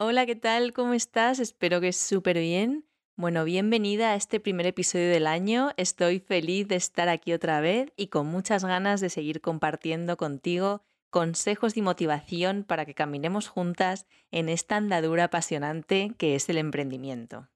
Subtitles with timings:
[0.00, 0.72] Hola, ¿qué tal?
[0.74, 1.40] ¿Cómo estás?
[1.40, 2.86] Espero que súper bien.
[3.16, 5.70] Bueno, bienvenida a este primer episodio del año.
[5.76, 10.84] Estoy feliz de estar aquí otra vez y con muchas ganas de seguir compartiendo contigo
[11.10, 17.48] consejos y motivación para que caminemos juntas en esta andadura apasionante que es el emprendimiento.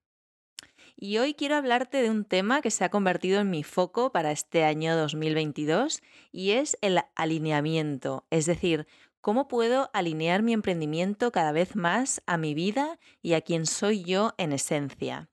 [0.97, 4.33] Y hoy quiero hablarte de un tema que se ha convertido en mi foco para
[4.33, 6.03] este año 2022
[6.33, 8.89] y es el alineamiento, es decir,
[9.23, 14.03] ¿Cómo puedo alinear mi emprendimiento cada vez más a mi vida y a quien soy
[14.03, 15.31] yo en esencia?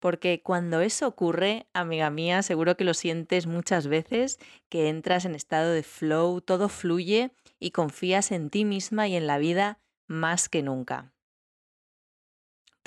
[0.00, 5.36] Porque cuando eso ocurre, amiga mía, seguro que lo sientes muchas veces, que entras en
[5.36, 7.30] estado de flow, todo fluye
[7.60, 9.78] y confías en ti misma y en la vida
[10.08, 11.12] más que nunca.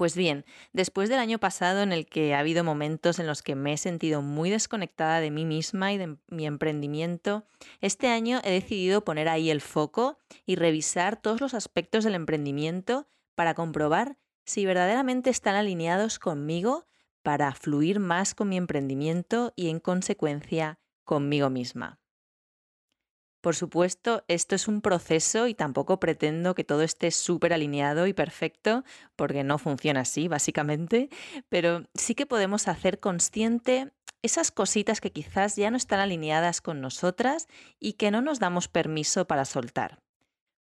[0.01, 3.53] Pues bien, después del año pasado en el que ha habido momentos en los que
[3.53, 7.45] me he sentido muy desconectada de mí misma y de mi emprendimiento,
[7.81, 13.07] este año he decidido poner ahí el foco y revisar todos los aspectos del emprendimiento
[13.35, 16.87] para comprobar si verdaderamente están alineados conmigo
[17.21, 21.99] para fluir más con mi emprendimiento y en consecuencia conmigo misma.
[23.41, 28.13] Por supuesto, esto es un proceso y tampoco pretendo que todo esté súper alineado y
[28.13, 28.83] perfecto,
[29.15, 31.09] porque no funciona así, básicamente,
[31.49, 36.81] pero sí que podemos hacer consciente esas cositas que quizás ya no están alineadas con
[36.81, 37.47] nosotras
[37.79, 40.03] y que no nos damos permiso para soltar.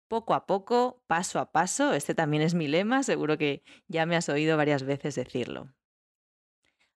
[0.09, 4.17] Poco a poco, paso a paso, este también es mi lema, seguro que ya me
[4.17, 5.73] has oído varias veces decirlo.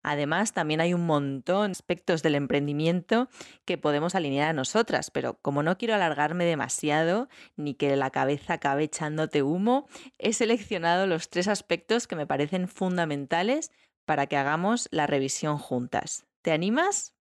[0.02, 3.30] Además, también hay un montón de aspectos del emprendimiento
[3.66, 8.54] que podemos alinear a nosotras, pero como no quiero alargarme demasiado ni que la cabeza
[8.54, 13.72] acabe echándote humo, he seleccionado los tres aspectos que me parecen fundamentales
[14.06, 16.26] para que hagamos la revisión juntas.
[16.42, 17.16] ¿Te animas?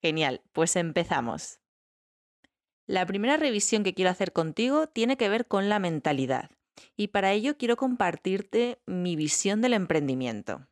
[0.00, 1.60] Genial, pues empezamos.
[2.86, 6.50] La primera revisión que quiero hacer contigo tiene que ver con la mentalidad
[6.96, 10.68] y para ello quiero compartirte mi visión del emprendimiento.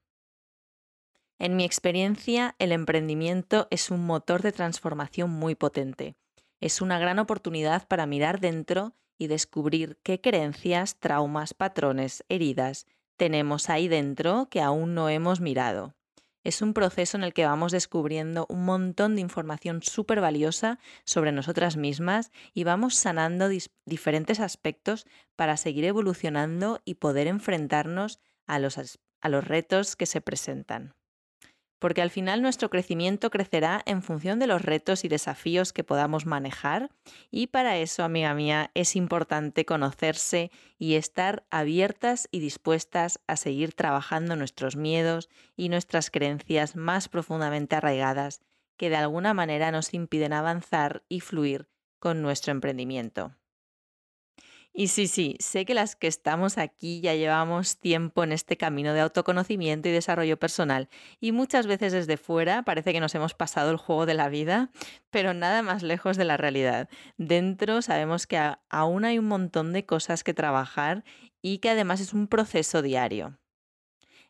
[1.39, 6.17] En mi experiencia, el emprendimiento es un motor de transformación muy potente.
[6.61, 12.87] Es una gran oportunidad para mirar dentro y descubrir qué creencias, traumas, patrones, heridas
[13.17, 15.95] tenemos ahí dentro que aún no hemos mirado.
[16.43, 21.33] Es un proceso en el que vamos descubriendo un montón de información súper valiosa sobre
[21.33, 23.49] nosotras mismas y vamos sanando
[23.87, 25.07] diferentes aspectos
[25.37, 28.79] para seguir evolucionando y poder enfrentarnos a los,
[29.21, 30.95] a los retos que se presentan
[31.85, 36.25] porque al final nuestro crecimiento crecerá en función de los retos y desafíos que podamos
[36.25, 36.89] manejar
[37.31, 43.75] y para eso, amiga mía, es importante conocerse y estar abiertas y dispuestas a seguir
[43.75, 45.29] trabajando nuestros miedos
[45.59, 48.41] y nuestras creencias más profundamente arraigadas
[48.79, 51.69] que de alguna manera nos impiden avanzar y fluir
[51.99, 53.35] con nuestro emprendimiento.
[54.77, 58.93] Y sí, sí, sé que las que estamos aquí ya llevamos tiempo en este camino
[58.93, 60.89] de autoconocimiento y desarrollo personal
[61.21, 64.73] y muchas veces desde fuera parece que nos hemos pasado el juego de la vida,
[65.11, 66.89] pero nada más lejos de la realidad.
[67.19, 68.37] Dentro sabemos que
[68.69, 71.05] aún hay un montón de cosas que trabajar
[71.41, 73.39] y que además es un proceso diario.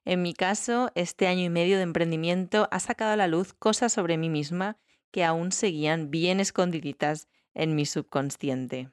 [0.05, 3.95] En mi caso, este año y medio de emprendimiento ha sacado a la luz cosas
[3.95, 4.77] sobre mí misma
[5.11, 8.91] que aún seguían bien escondiditas en mi subconsciente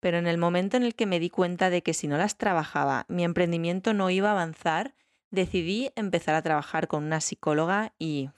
[0.00, 2.36] pero en el momento en el que me di cuenta de que si no las
[2.36, 4.94] trabajaba mi emprendimiento no iba a avanzar,
[5.30, 8.30] decidí empezar a trabajar con una psicóloga y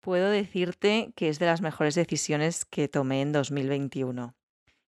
[0.00, 4.34] puedo decirte que es de las mejores decisiones que tomé en 2021.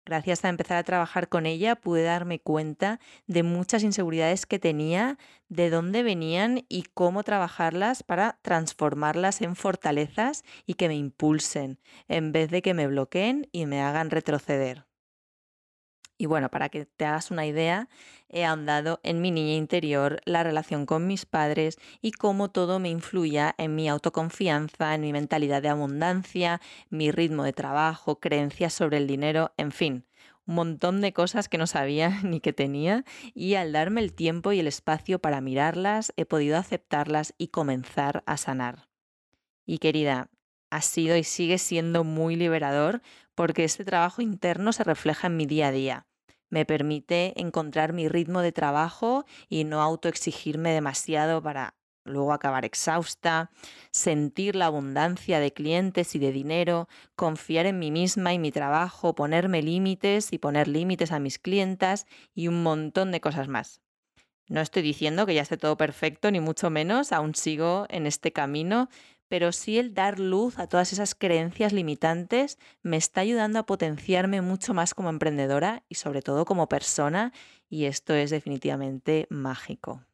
[0.06, 5.18] Gracias a empezar a trabajar con ella pude darme cuenta de muchas inseguridades que tenía,
[5.48, 11.78] de dónde venían y cómo trabajarlas para transformarlas en fortalezas y que me impulsen,
[12.08, 14.89] en vez de que me bloqueen y me hagan retroceder.
[16.20, 17.88] Y bueno, para que te hagas una idea,
[18.28, 22.90] he ahondado en mi niña interior, la relación con mis padres y cómo todo me
[22.90, 28.98] influía en mi autoconfianza, en mi mentalidad de abundancia, mi ritmo de trabajo, creencias sobre
[28.98, 30.04] el dinero, en fin,
[30.44, 34.52] un montón de cosas que no sabía ni que tenía y al darme el tiempo
[34.52, 38.90] y el espacio para mirarlas, he podido aceptarlas y comenzar a sanar.
[39.64, 40.28] Y querida,
[40.68, 43.00] ha sido y sigue siendo muy liberador
[43.34, 46.06] porque este trabajo interno se refleja en mi día a día
[46.50, 51.74] me permite encontrar mi ritmo de trabajo y no autoexigirme demasiado para
[52.04, 53.50] luego acabar exhausta,
[53.92, 59.14] sentir la abundancia de clientes y de dinero, confiar en mí misma y mi trabajo,
[59.14, 63.80] ponerme límites y poner límites a mis clientas y un montón de cosas más.
[64.48, 68.32] No estoy diciendo que ya esté todo perfecto, ni mucho menos, aún sigo en este
[68.32, 68.88] camino,
[69.30, 74.40] pero sí el dar luz a todas esas creencias limitantes me está ayudando a potenciarme
[74.40, 77.32] mucho más como emprendedora y sobre todo como persona
[77.68, 80.04] y esto es definitivamente mágico.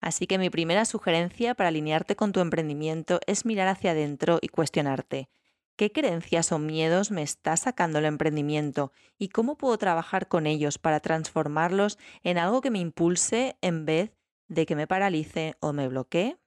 [0.00, 4.48] Así que mi primera sugerencia para alinearte con tu emprendimiento es mirar hacia adentro y
[4.48, 5.28] cuestionarte,
[5.76, 10.78] ¿qué creencias o miedos me está sacando el emprendimiento y cómo puedo trabajar con ellos
[10.78, 14.16] para transformarlos en algo que me impulse en vez
[14.48, 16.38] de que me paralice o me bloquee?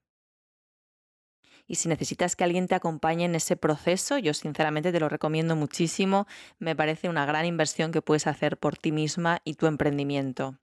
[1.72, 5.56] Y si necesitas que alguien te acompañe en ese proceso, yo sinceramente te lo recomiendo
[5.56, 6.28] muchísimo.
[6.60, 10.58] Me parece una gran inversión que puedes hacer por ti misma y tu emprendimiento.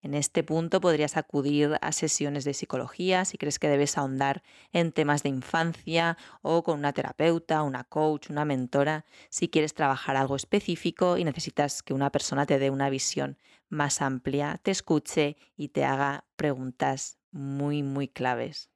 [0.00, 4.42] En este punto podrías acudir a sesiones de psicología si crees que debes ahondar
[4.72, 10.16] en temas de infancia o con una terapeuta, una coach, una mentora, si quieres trabajar
[10.16, 13.36] algo específico y necesitas que una persona te dé una visión
[13.68, 18.70] más amplia, te escuche y te haga preguntas muy, muy claves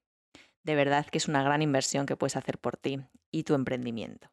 [0.63, 4.31] de verdad que es una gran inversión que puedes hacer por ti y tu emprendimiento.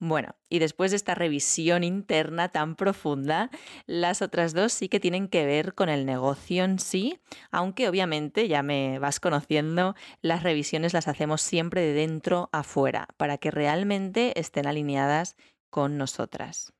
[0.00, 3.50] Bueno, y después de esta revisión interna tan profunda,
[3.86, 7.20] las otras dos sí que tienen que ver con el negocio en sí,
[7.50, 13.08] aunque obviamente ya me vas conociendo, las revisiones las hacemos siempre de dentro a fuera,
[13.16, 15.36] para que realmente estén alineadas
[15.70, 16.74] con nosotras.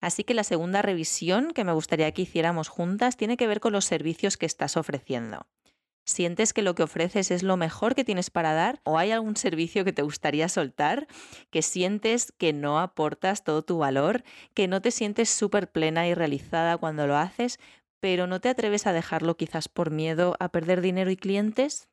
[0.00, 3.72] Así que la segunda revisión que me gustaría que hiciéramos juntas tiene que ver con
[3.72, 5.46] los servicios que estás ofreciendo.
[6.08, 8.80] ¿Sientes que lo que ofreces es lo mejor que tienes para dar?
[8.84, 11.06] ¿O hay algún servicio que te gustaría soltar?
[11.50, 14.24] ¿Que sientes que no aportas todo tu valor?
[14.54, 17.60] ¿Que no te sientes súper plena y realizada cuando lo haces,
[18.00, 21.90] pero no te atreves a dejarlo quizás por miedo a perder dinero y clientes?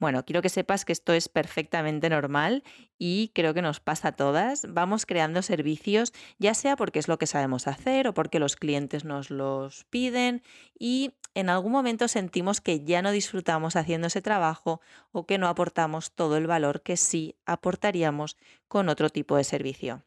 [0.00, 2.64] Bueno, quiero que sepas que esto es perfectamente normal
[2.98, 4.66] y creo que nos pasa a todas.
[4.66, 9.04] Vamos creando servicios, ya sea porque es lo que sabemos hacer o porque los clientes
[9.04, 10.42] nos los piden
[10.78, 14.80] y en algún momento sentimos que ya no disfrutamos haciendo ese trabajo
[15.12, 18.38] o que no aportamos todo el valor que sí aportaríamos
[18.68, 20.02] con otro tipo de servicio.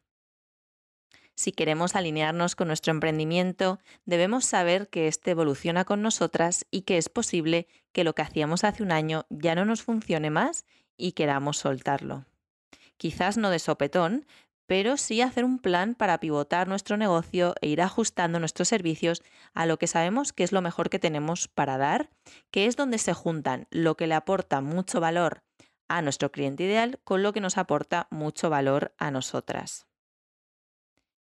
[1.36, 6.96] Si queremos alinearnos con nuestro emprendimiento, debemos saber que éste evoluciona con nosotras y que
[6.96, 10.64] es posible que lo que hacíamos hace un año ya no nos funcione más
[10.96, 12.24] y queramos soltarlo.
[12.96, 14.26] Quizás no de sopetón,
[14.66, 19.22] pero sí hacer un plan para pivotar nuestro negocio e ir ajustando nuestros servicios
[19.52, 22.10] a lo que sabemos que es lo mejor que tenemos para dar,
[22.50, 25.42] que es donde se juntan lo que le aporta mucho valor
[25.88, 29.86] a nuestro cliente ideal con lo que nos aporta mucho valor a nosotras.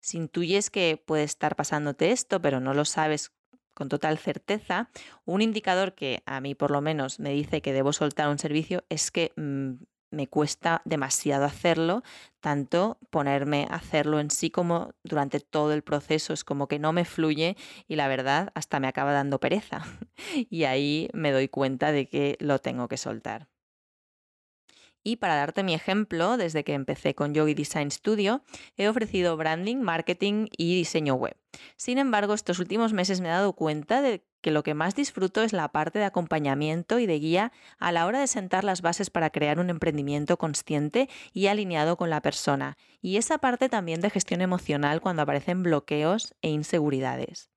[0.01, 3.33] Si intuyes que puede estar pasándote esto, pero no lo sabes
[3.75, 4.91] con total certeza,
[5.25, 8.85] un indicador que a mí por lo menos me dice que debo soltar un servicio
[8.89, 9.75] es que mm,
[10.11, 12.03] me cuesta demasiado hacerlo,
[12.41, 16.93] tanto ponerme a hacerlo en sí como durante todo el proceso es como que no
[16.93, 17.57] me fluye
[17.87, 19.85] y la verdad hasta me acaba dando pereza.
[20.51, 23.49] y ahí me doy cuenta de que lo tengo que soltar.
[25.09, 28.43] Y para darte mi ejemplo, desde que empecé con Yogi Design Studio,
[28.77, 31.35] he ofrecido branding, marketing y diseño web.
[31.77, 35.43] Sin embargo, estos últimos meses me he dado cuenta de que lo que más disfruto
[35.43, 39.09] es la parte de acompañamiento y de guía a la hora de sentar las bases
[39.09, 44.11] para crear un emprendimiento consciente y alineado con la persona, y esa parte también de
[44.11, 47.49] gestión emocional cuando aparecen bloqueos e inseguridades.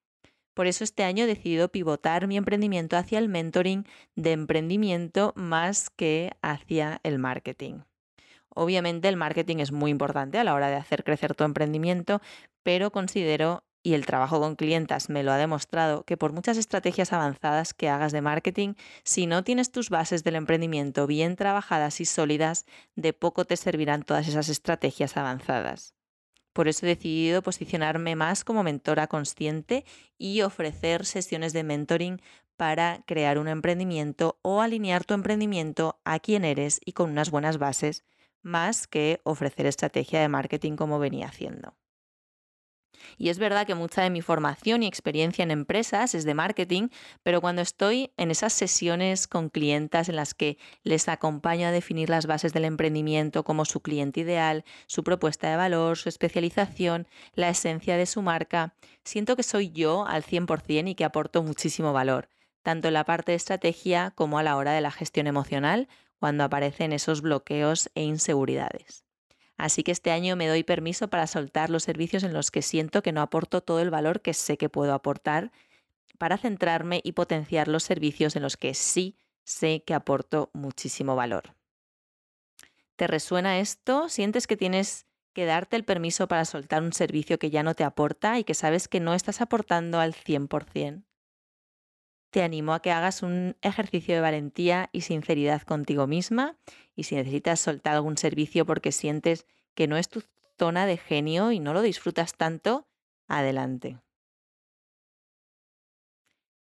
[0.62, 5.90] Por eso este año he decidido pivotar mi emprendimiento hacia el mentoring de emprendimiento más
[5.90, 7.80] que hacia el marketing.
[8.48, 12.22] Obviamente el marketing es muy importante a la hora de hacer crecer tu emprendimiento,
[12.62, 17.12] pero considero, y el trabajo con clientas me lo ha demostrado, que por muchas estrategias
[17.12, 22.06] avanzadas que hagas de marketing, si no tienes tus bases del emprendimiento bien trabajadas y
[22.06, 25.96] sólidas, de poco te servirán todas esas estrategias avanzadas.
[26.54, 29.86] Por eso he decidido posicionarme más como mentora consciente
[30.18, 32.22] y ofrecer sesiones de mentoring
[32.58, 37.58] para crear un emprendimiento o alinear tu emprendimiento a quién eres y con unas buenas
[37.58, 38.04] bases,
[38.42, 41.76] más que ofrecer estrategia de marketing como venía haciendo.
[43.18, 46.90] Y es verdad que mucha de mi formación y experiencia en empresas es de marketing,
[47.24, 52.10] pero cuando estoy en esas sesiones con clientas en las que les acompaño a definir
[52.10, 57.50] las bases del emprendimiento como su cliente ideal, su propuesta de valor, su especialización, la
[57.50, 62.30] esencia de su marca, siento que soy yo al 100% y que aporto muchísimo valor,
[62.64, 65.88] tanto en la parte de estrategia como a la hora de la gestión emocional,
[66.20, 69.04] cuando aparecen esos bloqueos e inseguridades.
[69.62, 73.04] Así que este año me doy permiso para soltar los servicios en los que siento
[73.04, 75.52] que no aporto todo el valor que sé que puedo aportar,
[76.18, 81.56] para centrarme y potenciar los servicios en los que sí sé que aporto muchísimo valor.
[82.96, 84.10] ¿Te resuena esto?
[84.10, 87.84] ¿Sientes que tienes que darte el permiso para soltar un servicio que ya no te
[87.84, 91.04] aporta y que sabes que no estás aportando al 100%?
[92.32, 96.58] Te animo a que hagas un ejercicio de valentía y sinceridad contigo misma
[96.96, 99.46] y si necesitas soltar algún servicio porque sientes
[99.76, 100.24] que no es tu
[100.58, 102.88] zona de genio y no lo disfrutas tanto,
[103.28, 104.00] adelante.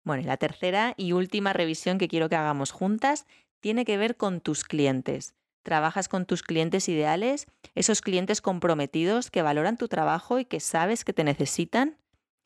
[0.04, 3.28] Bueno, y la tercera y última revisión que quiero que hagamos juntas
[3.60, 5.36] tiene que ver con tus clientes.
[5.62, 7.46] ¿Trabajas con tus clientes ideales?
[7.76, 11.98] ¿Esos clientes comprometidos que valoran tu trabajo y que sabes que te necesitan?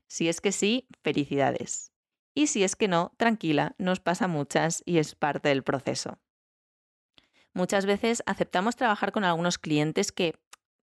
[0.08, 1.93] Si es que sí, felicidades.
[2.34, 6.20] Y si es que no, tranquila, nos pasa muchas y es parte del proceso.
[7.54, 10.34] Muchas veces aceptamos trabajar con algunos clientes que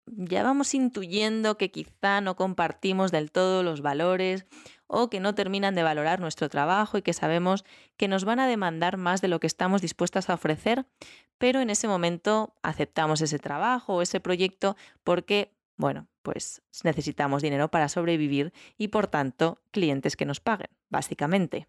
[0.05, 4.45] ya vamos intuyendo que quizá no compartimos del todo los valores
[4.87, 7.63] o que no terminan de valorar nuestro trabajo y que sabemos
[7.97, 10.85] que nos van a demandar más de lo que estamos dispuestas a ofrecer,
[11.37, 17.69] pero en ese momento aceptamos ese trabajo o ese proyecto porque, bueno, pues necesitamos dinero
[17.69, 21.67] para sobrevivir y por tanto clientes que nos paguen, básicamente.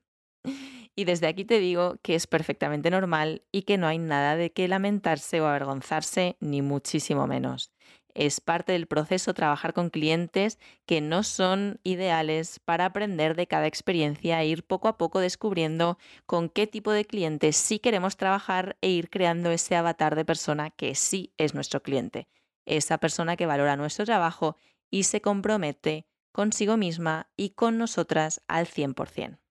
[0.95, 4.53] Y desde aquí te digo que es perfectamente normal y que no hay nada de
[4.53, 7.73] qué lamentarse o avergonzarse, ni muchísimo menos.
[8.15, 13.67] Es parte del proceso trabajar con clientes que no son ideales para aprender de cada
[13.67, 18.77] experiencia e ir poco a poco descubriendo con qué tipo de clientes sí queremos trabajar
[18.83, 22.29] e ir creando ese avatar de persona que sí es nuestro cliente.
[22.67, 24.57] Esa persona que valora nuestro trabajo
[24.91, 29.42] y se compromete consigo misma y con nosotras al 100%.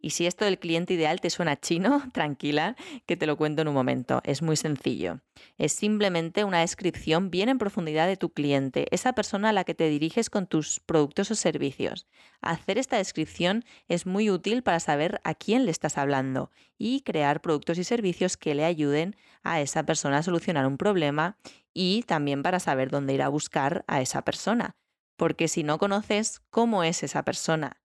[0.00, 2.76] Y si esto del cliente ideal te suena chino, tranquila,
[3.06, 4.20] que te lo cuento en un momento.
[4.24, 5.20] Es muy sencillo.
[5.58, 9.74] Es simplemente una descripción bien en profundidad de tu cliente, esa persona a la que
[9.74, 12.06] te diriges con tus productos o servicios.
[12.40, 17.40] Hacer esta descripción es muy útil para saber a quién le estás hablando y crear
[17.40, 21.38] productos y servicios que le ayuden a esa persona a solucionar un problema
[21.72, 24.76] y también para saber dónde ir a buscar a esa persona.
[25.16, 27.80] Porque si no conoces cómo es esa persona,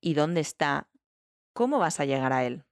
[0.00, 0.88] y dónde está
[1.52, 2.64] ¿cómo vas a llegar a él?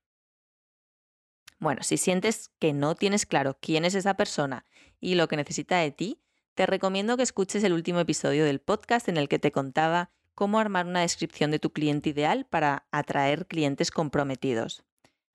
[1.59, 4.65] Bueno, si sientes que no tienes claro quién es esa persona
[4.99, 6.21] y lo que necesita de ti,
[6.55, 10.59] te recomiendo que escuches el último episodio del podcast en el que te contaba cómo
[10.59, 14.83] armar una descripción de tu cliente ideal para atraer clientes comprometidos.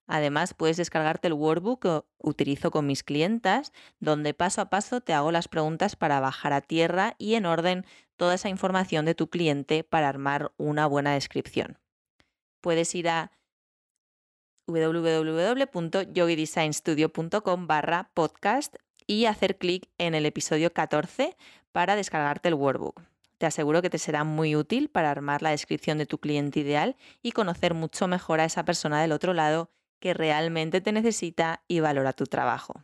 [0.07, 5.13] Además, puedes descargarte el workbook que utilizo con mis clientas, donde paso a paso te
[5.13, 7.85] hago las preguntas para bajar a tierra y en orden
[8.17, 11.79] toda esa información de tu cliente para armar una buena descripción.
[12.65, 13.31] Puedes ir a
[14.67, 21.37] www.yogidesignstudio.com barra podcast y hacer clic en el episodio 14
[21.73, 23.03] para descargarte el workbook.
[23.37, 26.97] Te aseguro que te será muy útil para armar la descripción de tu cliente ideal
[27.21, 29.69] y conocer mucho mejor a esa persona del otro lado
[30.01, 32.83] que realmente te necesita y valora tu trabajo.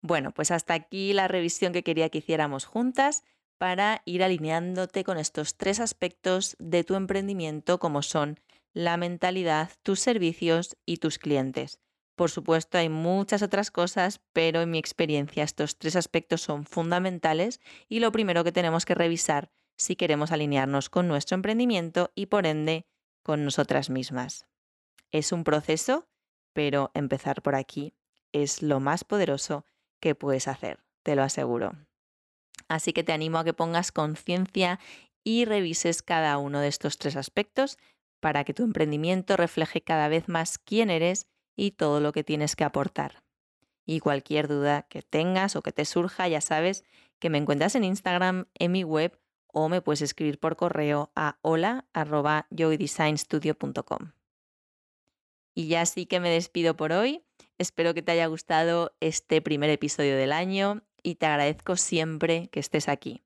[0.00, 3.22] Bueno, pues hasta aquí la revisión que quería que hiciéramos juntas
[3.58, 8.40] para ir alineándote con estos tres aspectos de tu emprendimiento como son
[8.72, 11.80] la mentalidad, tus servicios y tus clientes.
[12.14, 17.60] Por supuesto, hay muchas otras cosas, pero en mi experiencia estos tres aspectos son fundamentales
[17.88, 22.46] y lo primero que tenemos que revisar si queremos alinearnos con nuestro emprendimiento y por
[22.46, 22.86] ende
[23.22, 24.46] con nosotras mismas.
[25.12, 26.08] Es un proceso,
[26.52, 27.94] pero empezar por aquí
[28.32, 29.66] es lo más poderoso
[30.00, 31.72] que puedes hacer, te lo aseguro.
[32.68, 34.80] Así que te animo a que pongas conciencia
[35.24, 37.78] y revises cada uno de estos tres aspectos
[38.20, 42.56] para que tu emprendimiento refleje cada vez más quién eres y todo lo que tienes
[42.56, 43.22] que aportar.
[43.84, 46.84] Y cualquier duda que tengas o que te surja, ya sabes
[47.18, 51.38] que me encuentras en Instagram, en mi web o me puedes escribir por correo a
[51.42, 54.12] hola.joydesignstudio.com.
[55.54, 57.22] Y ya sí que me despido por hoy.
[57.58, 62.60] Espero que te haya gustado este primer episodio del año y te agradezco siempre que
[62.60, 63.22] estés aquí.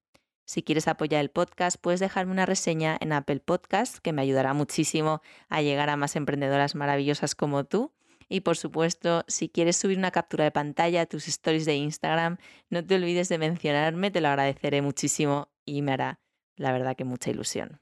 [0.50, 4.52] Si quieres apoyar el podcast, puedes dejarme una reseña en Apple Podcast, que me ayudará
[4.52, 7.92] muchísimo a llegar a más emprendedoras maravillosas como tú.
[8.28, 12.38] Y por supuesto, si quieres subir una captura de pantalla a tus stories de Instagram,
[12.68, 16.18] no te olvides de mencionarme, te lo agradeceré muchísimo y me hará,
[16.56, 17.80] la verdad, que mucha ilusión.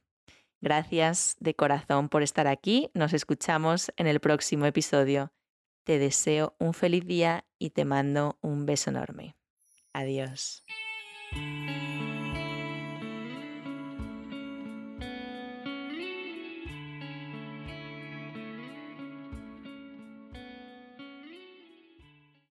[0.60, 2.90] Gracias de corazón por estar aquí.
[2.92, 5.32] Nos escuchamos en el próximo episodio.
[5.84, 9.37] Te deseo un feliz día y te mando un beso enorme.
[9.98, 10.62] Adiós.